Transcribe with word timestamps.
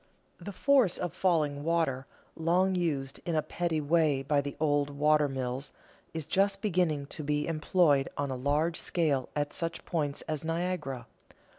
The 0.39 0.51
force 0.51 0.97
of 0.97 1.13
falling 1.13 1.63
water, 1.63 2.07
long 2.35 2.73
used 2.73 3.19
in 3.23 3.35
a 3.35 3.43
petty 3.43 3.79
way 3.79 4.23
by 4.23 4.41
the 4.41 4.55
old 4.59 4.89
water 4.89 5.29
mills, 5.29 5.71
is 6.11 6.25
just 6.25 6.59
beginning 6.63 7.05
to 7.05 7.23
be 7.23 7.45
employed 7.45 8.09
on 8.17 8.31
a 8.31 8.35
large 8.35 8.77
scale 8.79 9.29
at 9.35 9.53
such 9.53 9.85
points 9.85 10.23
as 10.23 10.43
Niagara. 10.43 11.05